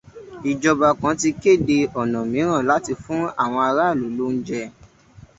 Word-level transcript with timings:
Ìjọba 0.51 0.89
kan 0.99 1.15
ti 1.21 1.29
kéde 1.41 1.77
ọ̀nà 2.01 2.19
mìíràn 2.31 2.65
láti 2.69 2.93
fún 3.03 3.21
àwọn 3.43 3.61
ará 3.69 3.85
ìlú 3.93 4.07
lóúnjẹ 4.17 4.61